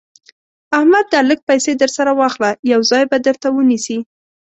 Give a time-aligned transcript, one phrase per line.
[0.77, 3.97] احمده دا لږ پيسې در سره واخله؛ يو ځای به درته ونيسي.